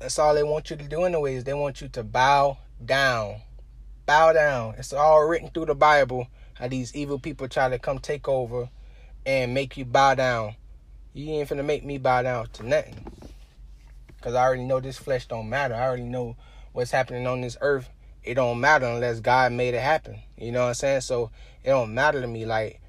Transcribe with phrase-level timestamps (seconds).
[0.00, 1.44] That's all they want you to do anyways.
[1.44, 3.42] They want you to bow down.
[4.06, 4.74] Bow down.
[4.78, 8.70] It's all written through the Bible how these evil people try to come take over
[9.26, 10.54] and make you bow down.
[11.12, 13.12] You ain't finna make me bow down to nothing.
[14.22, 15.74] Cause I already know this flesh don't matter.
[15.74, 16.36] I already know
[16.72, 17.88] what's happening on this earth.
[18.22, 20.20] It don't matter unless God made it happen.
[20.38, 21.00] You know what I'm saying?
[21.02, 21.30] So
[21.62, 22.46] it don't matter to me.
[22.46, 22.80] Like